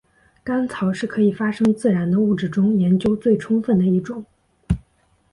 [0.43, 4.25] 干草是可以发生自燃的物质中研究最充分的一种。